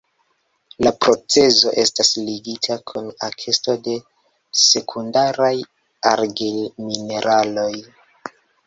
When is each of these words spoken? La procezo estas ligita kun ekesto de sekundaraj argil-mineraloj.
La 0.85 0.91
procezo 1.05 1.73
estas 1.83 2.09
ligita 2.29 2.79
kun 2.93 3.11
ekesto 3.29 3.77
de 3.89 3.95
sekundaraj 4.65 5.55
argil-mineraloj. 6.17 7.73